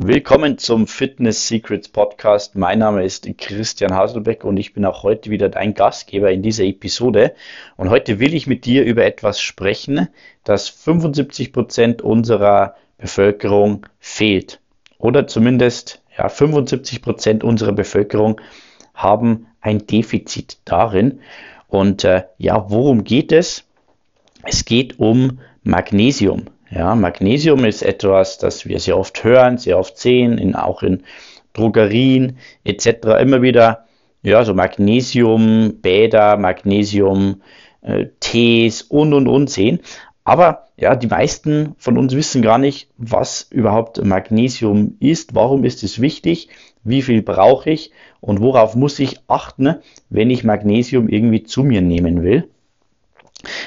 Willkommen 0.00 0.58
zum 0.58 0.86
Fitness 0.86 1.48
Secrets 1.48 1.88
Podcast. 1.88 2.54
Mein 2.54 2.78
Name 2.78 3.04
ist 3.04 3.28
Christian 3.36 3.96
Haselbeck 3.96 4.44
und 4.44 4.56
ich 4.56 4.72
bin 4.72 4.84
auch 4.84 5.02
heute 5.02 5.28
wieder 5.28 5.48
dein 5.48 5.74
Gastgeber 5.74 6.30
in 6.30 6.40
dieser 6.40 6.62
Episode. 6.62 7.34
Und 7.76 7.90
heute 7.90 8.20
will 8.20 8.32
ich 8.32 8.46
mit 8.46 8.64
dir 8.64 8.84
über 8.84 9.04
etwas 9.04 9.40
sprechen, 9.40 10.06
das 10.44 10.68
75 10.68 11.52
Prozent 11.52 12.00
unserer 12.00 12.76
Bevölkerung 12.96 13.86
fehlt. 13.98 14.60
Oder 14.98 15.26
zumindest 15.26 16.00
ja, 16.16 16.28
75 16.28 17.02
Prozent 17.02 17.42
unserer 17.42 17.72
Bevölkerung 17.72 18.40
haben 18.94 19.48
ein 19.60 19.84
Defizit 19.84 20.58
darin. 20.64 21.22
Und 21.66 22.04
äh, 22.04 22.22
ja, 22.38 22.70
worum 22.70 23.02
geht 23.02 23.32
es? 23.32 23.64
Es 24.44 24.64
geht 24.64 25.00
um 25.00 25.40
Magnesium. 25.64 26.44
Ja, 26.70 26.94
Magnesium 26.94 27.64
ist 27.64 27.82
etwas, 27.82 28.38
das 28.38 28.66
wir 28.66 28.78
sehr 28.78 28.98
oft 28.98 29.24
hören, 29.24 29.56
sehr 29.56 29.78
oft 29.78 29.98
sehen, 29.98 30.36
in, 30.36 30.54
auch 30.54 30.82
in 30.82 31.02
Drogerien 31.54 32.38
etc. 32.64 33.20
Immer 33.20 33.42
wieder, 33.42 33.86
ja, 34.22 34.44
so 34.44 34.54
Magnesium 34.54 35.80
äh, 37.80 38.06
Tees 38.20 38.82
und 38.82 39.14
und 39.14 39.28
und 39.28 39.48
sehen. 39.48 39.80
Aber 40.24 40.68
ja, 40.76 40.94
die 40.94 41.06
meisten 41.06 41.74
von 41.78 41.96
uns 41.96 42.14
wissen 42.14 42.42
gar 42.42 42.58
nicht, 42.58 42.90
was 42.98 43.48
überhaupt 43.50 44.04
Magnesium 44.04 44.96
ist, 45.00 45.34
warum 45.34 45.64
ist 45.64 45.82
es 45.82 46.02
wichtig, 46.02 46.50
wie 46.84 47.00
viel 47.00 47.22
brauche 47.22 47.70
ich 47.70 47.92
und 48.20 48.40
worauf 48.40 48.76
muss 48.76 48.98
ich 48.98 49.20
achten, 49.26 49.76
wenn 50.10 50.28
ich 50.28 50.44
Magnesium 50.44 51.08
irgendwie 51.08 51.44
zu 51.44 51.64
mir 51.64 51.80
nehmen 51.80 52.22
will. 52.22 52.50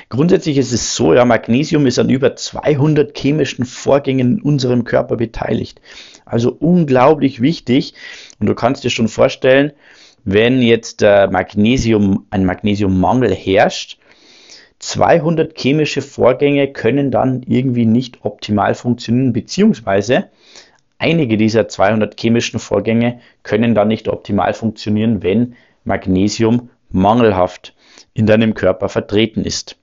Grundsätzlich 0.10 0.58
ist 0.58 0.74
es 0.74 0.96
so, 0.96 1.14
ja, 1.14 1.24
Magnesium 1.24 1.86
ist 1.86 1.98
an 1.98 2.10
über 2.10 2.36
200 2.36 3.18
chemischen 3.18 3.66
Vorgängen 3.66 4.38
in 4.38 4.42
unserem 4.42 4.84
Körper 4.84 5.16
beteiligt. 5.16 5.80
Also 6.26 6.52
unglaublich 6.52 7.42
wichtig. 7.42 7.94
Und 8.40 8.48
du 8.48 8.56
kannst 8.56 8.84
dir 8.84 8.90
schon 8.90 9.08
vorstellen, 9.08 9.72
wenn 10.24 10.62
jetzt 10.62 11.02
äh, 11.02 11.28
Magnesium, 11.28 12.26
ein 12.30 12.46
Magnesiummangel 12.46 13.34
herrscht, 13.34 13.98
200 14.80 15.58
chemische 15.58 16.02
Vorgänge 16.02 16.72
können 16.74 17.12
dann 17.12 17.44
irgendwie 17.44 17.86
nicht 17.86 18.26
optimal 18.26 18.76
funktionieren, 18.76 19.32
beziehungsweise 19.32 20.30
einige 20.98 21.38
dieser 21.38 21.68
200 21.68 22.20
chemischen 22.20 22.60
Vorgänge 22.60 23.22
können 23.44 23.76
dann 23.76 23.88
nicht 23.88 24.08
optimal 24.08 24.54
funktionieren, 24.54 25.24
wenn 25.24 25.56
Magnesium 25.86 26.70
mangelhaft 26.90 27.74
in 28.14 28.26
deinem 28.26 28.54
Körper 28.54 28.90
vertreten 28.90 29.44
ist. 29.44 29.78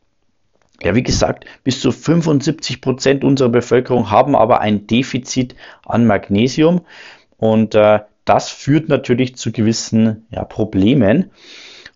Ja, 0.82 0.94
wie 0.94 1.02
gesagt, 1.02 1.44
bis 1.64 1.80
zu 1.80 1.90
75 1.90 2.80
Prozent 2.80 3.24
unserer 3.24 3.48
Bevölkerung 3.48 4.10
haben 4.10 4.36
aber 4.36 4.60
ein 4.60 4.86
Defizit 4.86 5.56
an 5.84 6.06
Magnesium 6.06 6.82
und 7.36 7.74
äh, 7.74 8.00
das 8.24 8.50
führt 8.50 8.88
natürlich 8.88 9.36
zu 9.36 9.50
gewissen 9.52 10.26
ja, 10.30 10.44
Problemen. 10.44 11.30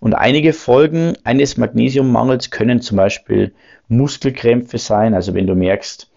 Und 0.01 0.15
einige 0.15 0.53
Folgen 0.53 1.13
eines 1.23 1.59
Magnesiummangels 1.59 2.51
können 2.51 2.81
zum 2.81 2.97
Beispiel 2.97 3.55
Muskelkrämpfe 3.87 4.79
sein. 4.79 5.15
Also 5.15 5.35
wenn 5.35 5.47
du 5.47 5.55
merkst, 5.55 6.11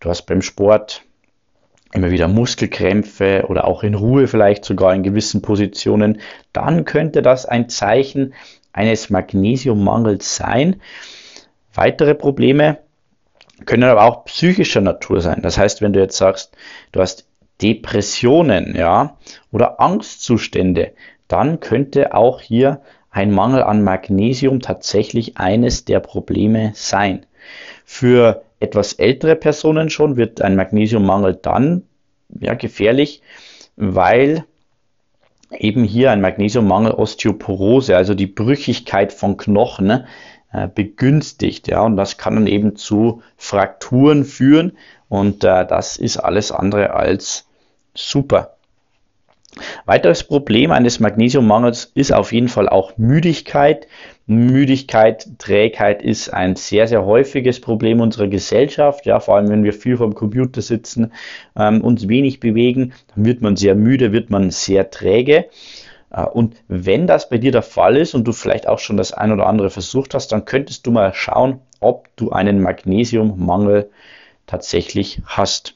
du 0.00 0.10
hast 0.10 0.26
beim 0.26 0.42
Sport 0.42 1.02
immer 1.94 2.10
wieder 2.10 2.28
Muskelkrämpfe 2.28 3.44
oder 3.48 3.66
auch 3.66 3.84
in 3.84 3.94
Ruhe 3.94 4.26
vielleicht 4.26 4.64
sogar 4.64 4.94
in 4.94 5.02
gewissen 5.02 5.40
Positionen, 5.42 6.20
dann 6.52 6.84
könnte 6.84 7.22
das 7.22 7.46
ein 7.46 7.68
Zeichen 7.68 8.34
eines 8.72 9.10
Magnesiummangels 9.10 10.36
sein. 10.36 10.80
Weitere 11.74 12.14
Probleme 12.14 12.78
können 13.66 13.84
aber 13.84 14.04
auch 14.04 14.24
psychischer 14.24 14.80
Natur 14.80 15.20
sein. 15.20 15.40
Das 15.42 15.58
heißt, 15.58 15.80
wenn 15.82 15.92
du 15.92 16.00
jetzt 16.00 16.16
sagst, 16.16 16.56
du 16.92 17.00
hast 17.00 17.26
Depressionen, 17.60 18.74
ja, 18.76 19.16
oder 19.52 19.80
Angstzustände, 19.80 20.92
dann 21.28 21.60
könnte 21.60 22.14
auch 22.14 22.40
hier 22.40 22.80
ein 23.10 23.30
Mangel 23.30 23.62
an 23.62 23.84
Magnesium 23.84 24.60
tatsächlich 24.60 25.36
eines 25.36 25.84
der 25.84 26.00
Probleme 26.00 26.72
sein. 26.74 27.26
Für 27.84 28.42
etwas 28.58 28.94
ältere 28.94 29.36
Personen 29.36 29.90
schon 29.90 30.16
wird 30.16 30.40
ein 30.40 30.56
Magnesiummangel 30.56 31.38
dann 31.40 31.82
ja, 32.40 32.54
gefährlich, 32.54 33.22
weil 33.76 34.44
eben 35.58 35.84
hier 35.84 36.10
ein 36.10 36.20
Magnesiummangel 36.20 36.92
Osteoporose, 36.92 37.96
also 37.96 38.14
die 38.14 38.26
Brüchigkeit 38.26 39.12
von 39.12 39.36
Knochen, 39.36 40.04
äh, 40.52 40.68
begünstigt. 40.68 41.68
Ja, 41.68 41.82
und 41.82 41.96
das 41.96 42.18
kann 42.18 42.34
dann 42.34 42.46
eben 42.46 42.76
zu 42.76 43.22
Frakturen 43.36 44.24
führen 44.24 44.76
und 45.08 45.44
äh, 45.44 45.66
das 45.66 45.96
ist 45.96 46.18
alles 46.18 46.52
andere 46.52 46.94
als 46.94 47.46
super. 47.94 48.56
Weiteres 49.84 50.24
Problem 50.24 50.70
eines 50.70 50.98
Magnesiummangels 50.98 51.92
ist 51.94 52.12
auf 52.12 52.32
jeden 52.32 52.48
Fall 52.48 52.68
auch 52.68 52.96
Müdigkeit. 52.96 53.86
Müdigkeit, 54.26 55.28
Trägheit 55.38 56.02
ist 56.02 56.32
ein 56.32 56.56
sehr, 56.56 56.88
sehr 56.88 57.04
häufiges 57.04 57.60
Problem 57.60 58.00
unserer 58.00 58.28
Gesellschaft. 58.28 59.04
Ja, 59.04 59.20
vor 59.20 59.36
allem 59.36 59.50
wenn 59.50 59.64
wir 59.64 59.74
viel 59.74 59.98
vom 59.98 60.14
Computer 60.14 60.62
sitzen, 60.62 61.12
ähm, 61.54 61.82
uns 61.82 62.08
wenig 62.08 62.40
bewegen, 62.40 62.94
dann 63.14 63.26
wird 63.26 63.42
man 63.42 63.56
sehr 63.56 63.74
müde, 63.74 64.12
wird 64.12 64.30
man 64.30 64.50
sehr 64.50 64.90
träge. 64.90 65.46
Äh, 66.10 66.24
und 66.24 66.56
wenn 66.68 67.06
das 67.06 67.28
bei 67.28 67.36
dir 67.38 67.52
der 67.52 67.62
Fall 67.62 67.96
ist 67.96 68.14
und 68.14 68.24
du 68.24 68.32
vielleicht 68.32 68.68
auch 68.68 68.78
schon 68.78 68.96
das 68.96 69.12
ein 69.12 69.32
oder 69.32 69.46
andere 69.46 69.68
versucht 69.68 70.14
hast, 70.14 70.32
dann 70.32 70.46
könntest 70.46 70.86
du 70.86 70.92
mal 70.92 71.12
schauen, 71.12 71.60
ob 71.80 72.08
du 72.16 72.30
einen 72.30 72.62
Magnesiummangel 72.62 73.90
tatsächlich 74.46 75.20
hast. 75.26 75.74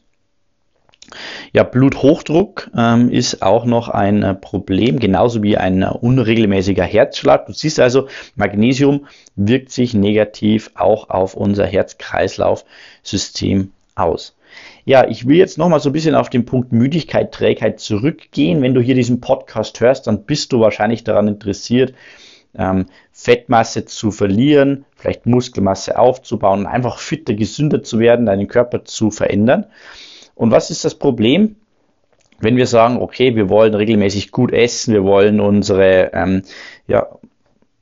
Ja, 1.52 1.62
Bluthochdruck 1.62 2.70
ähm, 2.76 3.10
ist 3.10 3.42
auch 3.42 3.64
noch 3.64 3.88
ein 3.88 4.22
äh, 4.22 4.34
Problem, 4.34 4.98
genauso 4.98 5.42
wie 5.42 5.56
ein 5.56 5.82
äh, 5.82 5.86
unregelmäßiger 5.86 6.84
Herzschlag. 6.84 7.46
Du 7.46 7.52
siehst 7.52 7.80
also, 7.80 8.08
Magnesium 8.34 9.06
wirkt 9.36 9.70
sich 9.70 9.94
negativ 9.94 10.70
auch 10.74 11.10
auf 11.10 11.34
unser 11.34 11.66
Herz-Kreislauf-System 11.66 13.72
aus. 13.94 14.34
Ja, 14.84 15.08
ich 15.08 15.26
will 15.26 15.36
jetzt 15.36 15.58
nochmal 15.58 15.80
so 15.80 15.90
ein 15.90 15.92
bisschen 15.92 16.14
auf 16.14 16.30
den 16.30 16.44
Punkt 16.44 16.72
Müdigkeit, 16.72 17.32
Trägheit 17.32 17.80
zurückgehen. 17.80 18.62
Wenn 18.62 18.74
du 18.74 18.80
hier 18.80 18.94
diesen 18.94 19.20
Podcast 19.20 19.80
hörst, 19.80 20.06
dann 20.06 20.24
bist 20.24 20.52
du 20.52 20.60
wahrscheinlich 20.60 21.04
daran 21.04 21.28
interessiert, 21.28 21.92
ähm, 22.56 22.86
Fettmasse 23.12 23.84
zu 23.84 24.10
verlieren, 24.10 24.84
vielleicht 24.96 25.26
Muskelmasse 25.26 25.98
aufzubauen 25.98 26.66
einfach 26.66 26.98
fitter, 26.98 27.34
gesünder 27.34 27.82
zu 27.82 27.98
werden, 27.98 28.26
deinen 28.26 28.48
Körper 28.48 28.84
zu 28.84 29.10
verändern. 29.10 29.66
Und 30.36 30.52
was 30.52 30.70
ist 30.70 30.84
das 30.84 30.94
Problem? 30.94 31.56
Wenn 32.38 32.56
wir 32.56 32.66
sagen, 32.66 32.98
okay, 33.00 33.34
wir 33.34 33.48
wollen 33.48 33.74
regelmäßig 33.74 34.30
gut 34.30 34.52
essen, 34.52 34.92
wir 34.92 35.02
wollen 35.02 35.40
unsere, 35.40 36.12
ähm, 36.12 36.42
ja, 36.86 37.08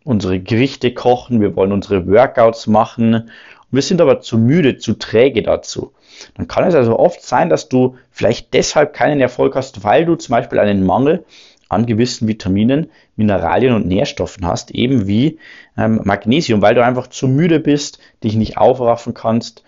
unsere 0.04 0.38
Gerichte 0.38 0.94
kochen, 0.94 1.40
wir 1.40 1.56
wollen 1.56 1.72
unsere 1.72 2.06
Workouts 2.06 2.68
machen, 2.68 3.30
wir 3.72 3.82
sind 3.82 4.00
aber 4.00 4.20
zu 4.20 4.38
müde, 4.38 4.78
zu 4.78 4.94
träge 4.94 5.42
dazu. 5.42 5.92
Dann 6.36 6.46
kann 6.46 6.64
es 6.64 6.76
also 6.76 6.96
oft 6.96 7.22
sein, 7.22 7.48
dass 7.48 7.68
du 7.68 7.96
vielleicht 8.12 8.54
deshalb 8.54 8.94
keinen 8.94 9.20
Erfolg 9.20 9.56
hast, 9.56 9.82
weil 9.82 10.04
du 10.04 10.14
zum 10.14 10.32
Beispiel 10.34 10.60
einen 10.60 10.86
Mangel 10.86 11.24
an 11.68 11.86
gewissen 11.86 12.28
Vitaminen, 12.28 12.92
Mineralien 13.16 13.74
und 13.74 13.88
Nährstoffen 13.88 14.46
hast, 14.46 14.70
eben 14.70 15.08
wie 15.08 15.40
ähm, 15.76 16.00
Magnesium, 16.04 16.62
weil 16.62 16.76
du 16.76 16.84
einfach 16.84 17.08
zu 17.08 17.26
müde 17.26 17.58
bist, 17.58 17.98
dich 18.22 18.36
nicht 18.36 18.58
aufraffen 18.58 19.12
kannst 19.12 19.64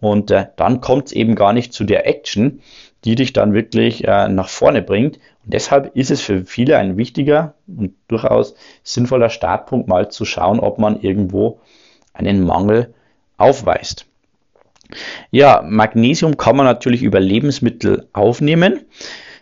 und 0.00 0.30
äh, 0.30 0.46
dann 0.56 0.80
kommt 0.80 1.06
es 1.06 1.12
eben 1.12 1.34
gar 1.34 1.52
nicht 1.52 1.72
zu 1.72 1.84
der 1.84 2.06
Action, 2.06 2.60
die 3.04 3.14
dich 3.14 3.32
dann 3.32 3.52
wirklich 3.52 4.06
äh, 4.06 4.28
nach 4.28 4.48
vorne 4.48 4.82
bringt. 4.82 5.16
Und 5.16 5.54
deshalb 5.54 5.94
ist 5.96 6.10
es 6.10 6.20
für 6.20 6.44
viele 6.44 6.78
ein 6.78 6.96
wichtiger 6.96 7.54
und 7.66 7.94
durchaus 8.08 8.54
sinnvoller 8.82 9.30
Startpunkt, 9.30 9.88
mal 9.88 10.10
zu 10.10 10.24
schauen, 10.24 10.60
ob 10.60 10.78
man 10.78 11.00
irgendwo 11.00 11.60
einen 12.12 12.44
Mangel 12.44 12.94
aufweist. 13.36 14.06
Ja, 15.30 15.62
Magnesium 15.66 16.36
kann 16.36 16.56
man 16.56 16.66
natürlich 16.66 17.02
über 17.02 17.20
Lebensmittel 17.20 18.08
aufnehmen. 18.12 18.86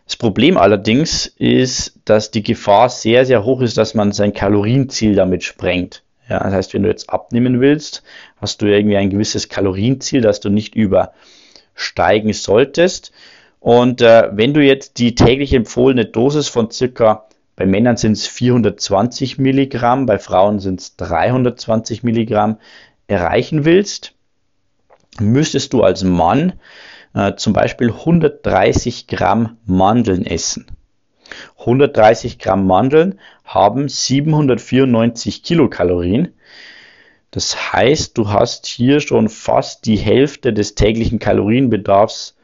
Das 0.05 0.17
Problem 0.17 0.56
allerdings 0.56 1.26
ist, 1.26 1.99
dass 2.05 2.31
die 2.31 2.43
Gefahr 2.43 2.88
sehr, 2.88 3.26
sehr 3.26 3.44
hoch 3.44 3.61
ist, 3.61 3.76
dass 3.76 3.94
man 3.94 4.12
sein 4.12 4.32
Kalorienziel 4.32 5.14
damit 5.14 5.44
sprengt. 5.44 6.02
Ja, 6.28 6.40
das 6.40 6.52
heißt, 6.52 6.75
wenn 6.75 6.82
du 6.82 6.88
jetzt 6.88 7.08
abnehmen 7.11 7.61
willst, 7.61 8.02
hast 8.40 8.61
du 8.61 8.67
irgendwie 8.67 8.96
ein 8.96 9.11
gewisses 9.11 9.49
Kalorienziel, 9.49 10.20
das 10.20 10.40
du 10.40 10.49
nicht 10.49 10.75
übersteigen 10.75 12.32
solltest. 12.32 13.12
Und 13.61 14.00
äh, 14.00 14.31
wenn 14.32 14.55
du 14.55 14.62
jetzt 14.62 14.99
die 14.99 15.14
täglich 15.14 15.52
empfohlene 15.52 16.05
Dosis 16.05 16.49
von 16.49 16.70
circa, 16.70 17.26
bei 17.55 17.64
Männern 17.64 17.96
sind 17.96 18.12
es 18.12 18.26
420 18.26 19.38
Milligramm, 19.38 20.06
bei 20.06 20.19
Frauen 20.19 20.58
sind 20.58 20.81
es 20.81 20.96
320 20.96 22.02
Milligramm, 22.02 22.58
erreichen 23.08 23.64
willst, 23.64 24.12
müsstest 25.20 25.73
du 25.73 25.82
als 25.82 26.05
Mann 26.05 26.55
äh, 27.14 27.34
zum 27.37 27.52
Beispiel 27.52 27.90
130 27.90 29.06
Gramm 29.06 29.56
Mandeln 29.64 30.26
essen. 30.26 30.67
130 31.59 32.38
Gramm 32.38 32.67
Mandeln 32.67 33.19
haben 33.44 33.88
794 33.88 35.43
Kilokalorien. 35.43 36.33
Das 37.31 37.73
heißt, 37.73 38.17
du 38.17 38.31
hast 38.31 38.67
hier 38.67 39.00
schon 39.00 39.29
fast 39.29 39.87
die 39.87 39.97
Hälfte 39.97 40.53
des 40.53 40.75
täglichen 40.75 41.19
Kalorienbedarfs 41.19 42.37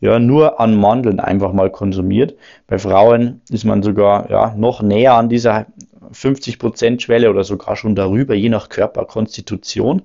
ja, 0.00 0.18
nur 0.18 0.60
an 0.60 0.76
Mandeln 0.76 1.18
einfach 1.18 1.52
mal 1.52 1.70
konsumiert. 1.70 2.34
Bei 2.66 2.78
Frauen 2.78 3.40
ist 3.48 3.64
man 3.64 3.82
sogar 3.82 4.30
ja, 4.30 4.54
noch 4.54 4.82
näher 4.82 5.14
an 5.14 5.30
dieser 5.30 5.66
50% 6.12 7.00
Schwelle 7.00 7.30
oder 7.30 7.42
sogar 7.42 7.76
schon 7.76 7.94
darüber, 7.94 8.34
je 8.34 8.50
nach 8.50 8.68
Körperkonstitution. 8.68 10.02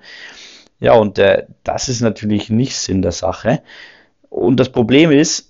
Ja, 0.79 0.93
und 0.93 1.19
äh, 1.19 1.47
das 1.63 1.89
ist 1.89 1.99
natürlich 1.99 2.49
nicht 2.49 2.77
Sinn 2.77 3.01
der 3.01 3.11
Sache. 3.11 3.61
Und 4.29 4.59
das 4.59 4.69
Problem 4.69 5.11
ist, 5.11 5.48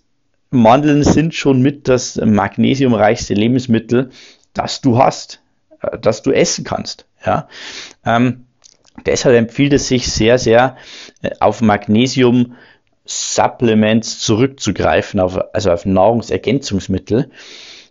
Mandeln 0.51 1.04
sind 1.04 1.34
schon 1.34 1.62
mit 1.62 1.88
das 1.88 2.16
magnesiumreichste 2.16 3.34
Lebensmittel, 3.34 4.10
das 4.54 4.81
du 4.81 4.98
hast, 4.98 5.42
äh, 5.81 5.98
das 6.00 6.22
du 6.22 6.31
essen 6.31 6.63
kannst. 6.63 7.06
Ja. 7.25 7.48
Ähm, 8.06 8.46
deshalb 9.06 9.36
empfiehlt 9.36 9.74
es 9.74 9.88
sich 9.88 10.12
sehr, 10.12 10.40
sehr 10.40 10.78
äh, 11.22 11.31
auf 11.40 11.62
Magnesium 11.62 12.56
Supplements 13.06 14.19
zurückzugreifen, 14.19 15.19
auf, 15.19 15.40
also 15.54 15.72
auf 15.72 15.86
Nahrungsergänzungsmittel. 15.86 17.31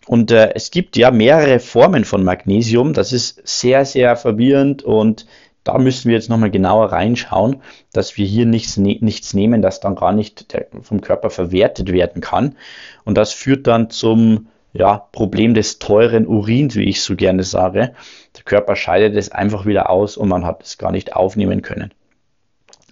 Und 0.07 0.31
äh, 0.31 0.55
es 0.55 0.71
gibt 0.71 0.97
ja 0.97 1.11
mehrere 1.11 1.59
Formen 1.61 2.05
von 2.05 2.25
Magnesium. 2.25 2.95
Das 2.95 3.13
ist 3.13 3.47
sehr, 3.47 3.85
sehr 3.85 4.17
verwirrend 4.17 4.83
und 4.83 5.27
da 5.65 5.79
müssen 5.79 6.09
wir 6.09 6.15
jetzt 6.15 6.31
nochmal 6.31 6.51
genauer 6.51 6.93
reinschauen, 6.93 7.63
dass 7.93 8.17
wir 8.17 8.27
hier 8.27 8.47
nichts, 8.47 8.77
ne 8.77 8.99
nichts 9.01 9.35
nehmen, 9.35 9.63
das 9.63 9.81
dann 9.81 9.97
gar 9.97 10.13
nicht 10.13 10.47
vom 10.83 11.01
Körper 11.01 11.31
verwertet 11.31 11.93
werden 11.93 12.23
kann. 12.23 12.57
Und 13.05 13.19
das 13.19 13.33
führt 13.33 13.67
dann 13.67 13.91
zum 13.91 14.49
ja, 14.73 15.09
Problem 15.13 15.55
des 15.55 15.79
teuren 15.79 16.27
Urins, 16.27 16.77
wie 16.77 16.85
ich 16.85 17.03
so 17.03 17.17
gerne 17.17 17.43
sage. 17.43 17.95
Der 18.37 18.45
Körper 18.45 18.77
scheidet 18.77 19.17
es 19.17 19.31
einfach 19.31 19.67
wieder 19.67 19.91
aus 19.91 20.17
und 20.17 20.29
man 20.29 20.45
hat 20.45 20.63
es 20.63 20.79
gar 20.79 20.93
nicht 20.93 21.17
aufnehmen 21.17 21.63
können. 21.63 21.93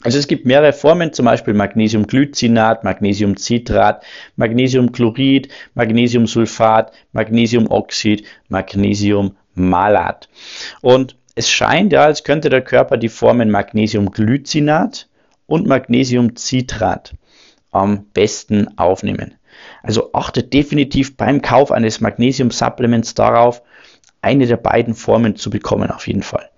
Also 0.03 0.19
es 0.19 0.29
gibt 0.29 0.47
mehrere 0.47 0.73
Formen, 0.73 1.13
zum 1.13 1.25
Beispiel 1.25 1.55
Magnesiumglycinat, 1.55 2.85
Magnesiumcitrat, 2.85 4.05
Magnesiumchlorid, 4.37 5.49
Magnesiumsulfat, 5.75 6.93
Magnesiumoxid, 7.13 8.25
Magnesiummalat. 8.49 10.29
Und 10.81 11.17
es 11.37 11.51
scheint 11.51 11.93
ja, 11.93 12.05
als 12.05 12.25
könnte 12.25 12.49
der 12.49 12.63
Körper 12.63 12.97
die 12.97 13.11
Formen 13.11 13.51
Magnesiumglycinat 13.51 15.09
und 15.47 15.67
Magnesiumcitrat 15.67 17.15
am 17.71 18.07
besten 18.07 18.79
aufnehmen. 18.79 19.35
Also 19.83 20.13
achtet 20.15 20.55
definitiv 20.55 21.17
beim 21.17 21.43
Kauf 21.43 21.71
eines 21.71 22.01
Magnesium-Supplements 22.01 23.15
darauf, 23.15 23.63
eine 24.23 24.47
der 24.47 24.57
beiden 24.57 24.95
Formen 24.95 25.37
zu 25.37 25.51
bekommen, 25.51 25.91
auf 25.91 26.07
jeden 26.07 26.23
Fall. 26.23 26.51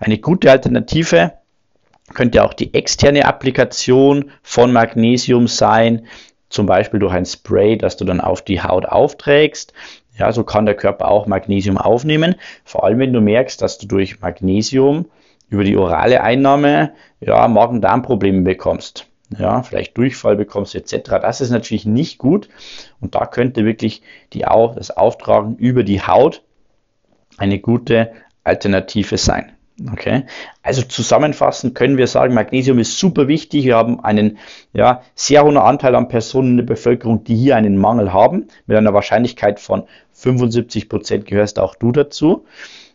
Eine 0.00 0.18
gute 0.18 0.50
Alternative 0.50 1.32
könnte 2.12 2.42
auch 2.44 2.52
die 2.52 2.74
externe 2.74 3.26
Applikation 3.26 4.32
von 4.42 4.72
Magnesium 4.72 5.46
sein, 5.46 6.06
zum 6.48 6.66
Beispiel 6.66 7.00
durch 7.00 7.12
ein 7.12 7.26
Spray, 7.26 7.78
das 7.78 7.96
du 7.96 8.04
dann 8.04 8.20
auf 8.20 8.42
die 8.42 8.60
Haut 8.60 8.86
aufträgst. 8.86 9.72
Ja, 10.18 10.32
so 10.32 10.44
kann 10.44 10.66
der 10.66 10.74
Körper 10.74 11.08
auch 11.08 11.26
Magnesium 11.26 11.78
aufnehmen. 11.78 12.36
Vor 12.64 12.84
allem, 12.84 12.98
wenn 12.98 13.12
du 13.12 13.20
merkst, 13.20 13.60
dass 13.60 13.78
du 13.78 13.86
durch 13.86 14.20
Magnesium 14.20 15.06
über 15.48 15.64
die 15.64 15.76
orale 15.76 16.22
Einnahme 16.22 16.92
ja, 17.20 17.46
Magen-Darm-Probleme 17.48 18.42
bekommst. 18.42 19.08
Ja, 19.38 19.62
vielleicht 19.62 19.98
Durchfall 19.98 20.36
bekommst 20.36 20.74
etc. 20.74 21.10
Das 21.20 21.40
ist 21.40 21.50
natürlich 21.50 21.84
nicht 21.84 22.18
gut. 22.18 22.48
Und 23.00 23.14
da 23.14 23.26
könnte 23.26 23.64
wirklich 23.64 24.02
die, 24.32 24.40
das 24.40 24.90
Auftragen 24.90 25.56
über 25.56 25.82
die 25.82 26.00
Haut 26.00 26.42
eine 27.36 27.58
gute 27.58 28.12
Alternative 28.44 29.18
sein. 29.18 29.55
Okay, 29.92 30.24
also 30.62 30.80
zusammenfassend 30.80 31.74
können 31.74 31.98
wir 31.98 32.06
sagen, 32.06 32.32
Magnesium 32.32 32.78
ist 32.78 32.98
super 32.98 33.28
wichtig. 33.28 33.66
Wir 33.66 33.76
haben 33.76 34.00
einen 34.02 34.38
ja, 34.72 35.02
sehr 35.14 35.44
hohen 35.44 35.58
Anteil 35.58 35.94
an 35.94 36.08
Personen 36.08 36.52
in 36.52 36.56
der 36.58 36.64
Bevölkerung, 36.64 37.24
die 37.24 37.36
hier 37.36 37.56
einen 37.56 37.76
Mangel 37.76 38.10
haben. 38.10 38.48
Mit 38.66 38.78
einer 38.78 38.94
Wahrscheinlichkeit 38.94 39.60
von 39.60 39.84
75 40.12 40.88
Prozent 40.88 41.26
gehörst 41.26 41.58
auch 41.58 41.74
du 41.74 41.92
dazu. 41.92 42.46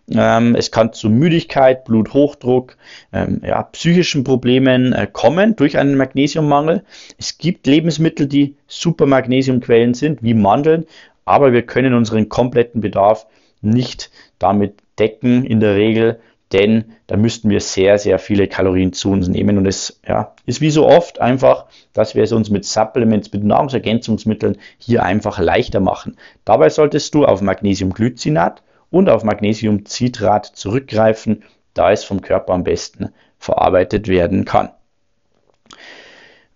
Ähm, 0.09 0.55
es 0.55 0.71
kann 0.71 0.91
zu 0.91 1.09
Müdigkeit, 1.09 1.85
Bluthochdruck, 1.85 2.77
ähm, 3.13 3.41
ja, 3.45 3.61
psychischen 3.63 4.23
Problemen 4.23 4.91
äh, 4.93 5.07
kommen 5.11 5.55
durch 5.55 5.77
einen 5.77 5.95
Magnesiummangel. 5.95 6.83
Es 7.19 7.37
gibt 7.37 7.67
Lebensmittel, 7.67 8.27
die 8.27 8.55
super 8.67 9.05
Magnesiumquellen 9.05 9.93
sind, 9.93 10.23
wie 10.23 10.33
Mandeln, 10.33 10.85
aber 11.25 11.53
wir 11.53 11.61
können 11.61 11.93
unseren 11.93 12.27
kompletten 12.27 12.81
Bedarf 12.81 13.27
nicht 13.61 14.09
damit 14.39 14.79
decken 14.97 15.45
in 15.45 15.59
der 15.59 15.75
Regel 15.75 16.19
denn 16.51 16.93
da 17.07 17.17
müssten 17.17 17.49
wir 17.49 17.61
sehr, 17.61 17.97
sehr 17.97 18.19
viele 18.19 18.47
Kalorien 18.47 18.93
zu 18.93 19.11
uns 19.11 19.27
nehmen. 19.27 19.57
Und 19.57 19.65
es 19.65 20.01
ja, 20.07 20.35
ist 20.45 20.61
wie 20.61 20.71
so 20.71 20.87
oft 20.87 21.21
einfach, 21.21 21.65
dass 21.93 22.15
wir 22.15 22.23
es 22.23 22.31
uns 22.31 22.49
mit 22.49 22.65
Supplements, 22.65 23.31
mit 23.31 23.43
Nahrungsergänzungsmitteln 23.43 24.57
hier 24.77 25.03
einfach 25.03 25.39
leichter 25.39 25.79
machen. 25.79 26.17
Dabei 26.45 26.69
solltest 26.69 27.13
du 27.13 27.25
auf 27.25 27.41
Magnesiumglycinat 27.41 28.63
und 28.89 29.09
auf 29.09 29.23
Magnesiumcitrat 29.23 30.45
zurückgreifen, 30.45 31.43
da 31.73 31.91
es 31.91 32.03
vom 32.03 32.21
Körper 32.21 32.53
am 32.53 32.63
besten 32.63 33.13
verarbeitet 33.37 34.07
werden 34.07 34.45
kann. 34.45 34.69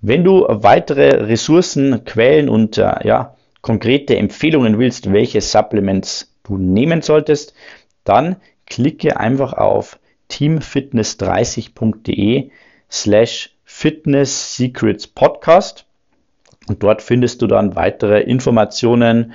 Wenn 0.02 0.24
du 0.24 0.46
weitere 0.48 1.26
Ressourcen, 1.26 2.04
Quellen 2.04 2.50
und 2.50 2.78
äh, 2.78 3.08
ja, 3.08 3.36
konkrete 3.62 4.16
Empfehlungen 4.18 4.78
willst, 4.78 5.12
welche 5.12 5.42
Supplements 5.42 6.36
du 6.44 6.58
nehmen 6.58 7.02
solltest, 7.02 7.56
dann 8.04 8.36
klicke 8.66 9.20
einfach 9.20 9.54
auf 9.54 10.00
teamfitness30.de 10.30 12.52
slash 12.90 13.52
Fitness 13.64 14.56
Secrets 14.56 15.06
Podcast 15.08 15.86
und 16.68 16.84
dort 16.84 17.02
findest 17.02 17.42
du 17.42 17.48
dann 17.48 17.76
weitere 17.76 18.22
Informationen 18.22 19.34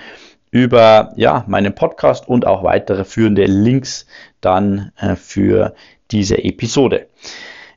über 0.50 1.12
ja, 1.16 1.44
meinen 1.46 1.74
Podcast 1.74 2.28
und 2.28 2.46
auch 2.46 2.64
weitere 2.64 3.04
führende 3.04 3.44
Links 3.44 4.06
dann 4.40 4.92
äh, 4.98 5.14
für 5.14 5.74
diese 6.10 6.42
Episode. 6.42 7.06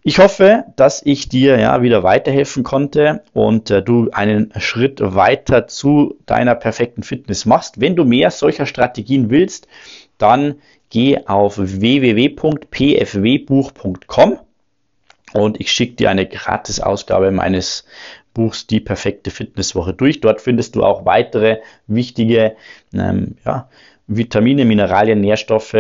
Ich 0.06 0.20
hoffe, 0.20 0.66
dass 0.76 1.02
ich 1.06 1.30
dir 1.30 1.58
ja 1.58 1.82
wieder 1.82 2.04
weiterhelfen 2.04 2.64
konnte 2.64 3.24
und 3.32 3.72
äh, 3.72 3.82
du 3.82 4.10
einen 4.12 4.52
Schritt 4.58 5.00
weiter 5.02 5.68
zu 5.68 6.18
deiner 6.26 6.56
perfekten 6.56 7.04
Fitness 7.04 7.46
machst. 7.46 7.80
Wenn 7.80 7.96
du 7.96 8.04
mehr 8.04 8.30
solcher 8.32 8.66
Strategien 8.66 9.30
willst, 9.30 9.68
dann 10.24 10.62
geh 10.90 11.20
auf 11.26 11.58
www.pfwbuch.com 11.58 14.40
und 15.34 15.60
ich 15.60 15.72
schicke 15.72 15.96
dir 15.96 16.10
eine 16.10 16.26
Gratis-Ausgabe 16.26 17.32
meines 17.32 17.86
Buchs 18.34 18.66
Die 18.66 18.80
perfekte 18.80 19.30
Fitnesswoche 19.32 19.94
durch. 19.94 20.22
Dort 20.22 20.40
findest 20.40 20.76
du 20.76 20.84
auch 20.84 21.06
weitere 21.06 21.60
wichtige 21.88 22.56
ähm, 22.94 23.36
ja, 23.46 23.68
Vitamine, 24.08 24.64
Mineralien, 24.66 25.20
Nährstoffe, 25.20 25.76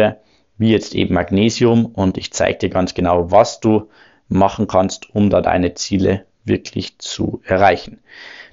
wie 0.57 0.71
jetzt 0.71 0.93
eben 0.93 1.15
Magnesium 1.15 1.85
und 1.85 2.17
ich 2.17 2.33
zeige 2.33 2.59
dir 2.59 2.69
ganz 2.69 2.93
genau, 2.93 3.31
was 3.31 3.61
du 3.61 3.89
machen 4.27 4.67
kannst, 4.67 5.15
um 5.15 5.29
da 5.29 5.39
deine 5.41 5.73
Ziele 5.73 6.25
wirklich 6.43 6.99
zu 6.99 7.41
erreichen. 7.45 8.01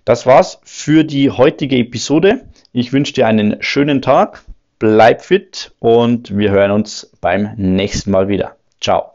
Das 0.05 0.25
war's 0.25 0.61
für 0.63 1.03
die 1.05 1.31
heutige 1.31 1.77
Episode. 1.77 2.43
Ich 2.73 2.93
wünsche 2.93 3.15
dir 3.15 3.27
einen 3.27 3.61
schönen 3.61 4.03
Tag 4.03 4.45
bleib 4.81 5.23
fit 5.23 5.73
und 5.79 6.37
wir 6.37 6.51
hören 6.51 6.73
uns 6.73 7.13
beim 7.21 7.55
nächsten 7.57 8.11
Mal 8.11 8.27
wieder. 8.27 8.57
Ciao. 8.81 9.13